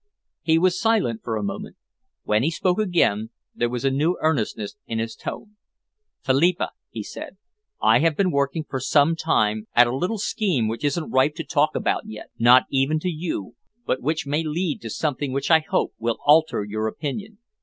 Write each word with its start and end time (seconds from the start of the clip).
He 0.41 0.57
was 0.57 0.81
silent 0.81 1.21
for 1.23 1.37
a 1.37 1.43
moment. 1.43 1.77
When 2.23 2.41
he 2.41 2.49
spoke 2.49 2.79
again 2.79 3.29
there 3.53 3.69
was 3.69 3.85
a 3.85 3.91
new 3.91 4.17
earnestness 4.19 4.75
in 4.87 4.97
his 4.97 5.15
tone. 5.15 5.57
"Philippa," 6.23 6.71
he 6.89 7.03
said, 7.03 7.37
"I 7.83 7.99
have 7.99 8.17
been 8.17 8.31
working 8.31 8.65
for 8.67 8.79
some 8.79 9.15
time 9.15 9.67
at 9.75 9.85
a 9.85 9.95
little 9.95 10.17
scheme 10.17 10.67
which 10.67 10.83
isn't 10.83 11.11
ripe 11.11 11.35
to 11.35 11.43
talk 11.43 11.75
about 11.75 12.07
yet, 12.07 12.31
not 12.39 12.63
even 12.71 12.99
to 13.01 13.09
you, 13.09 13.53
but 13.85 14.01
which 14.01 14.25
may 14.25 14.41
lead 14.43 14.81
to 14.81 14.89
something 14.89 15.33
which 15.33 15.51
I 15.51 15.59
hope 15.59 15.93
will 15.99 16.17
alter 16.25 16.63
your 16.63 16.87
opinion. 16.87 17.37